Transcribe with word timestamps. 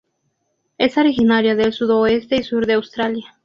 Es 0.79 0.97
originario 0.97 1.55
del 1.55 1.73
sudoeste 1.73 2.37
y 2.37 2.41
sur 2.43 2.65
de 2.65 2.73
Australia. 2.73 3.37